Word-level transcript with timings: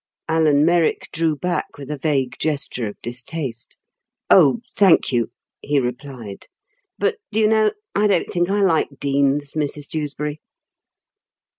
Alan 0.27 0.65
Merrick 0.65 1.09
drew 1.13 1.35
back 1.35 1.77
with 1.77 1.91
a 1.91 1.97
vague 1.99 2.33
gesture 2.39 2.87
of 2.87 2.99
distaste. 3.03 3.77
"Oh, 4.31 4.61
thank 4.75 5.11
you," 5.11 5.29
he 5.61 5.79
replied; 5.79 6.47
"but, 6.97 7.17
do 7.31 7.39
you 7.39 7.47
know, 7.47 7.69
I 7.93 8.07
don't 8.07 8.27
think 8.27 8.49
I 8.49 8.61
like 8.63 8.89
deans, 8.99 9.53
Mrs 9.53 9.87
Dewsbury." 9.89 10.41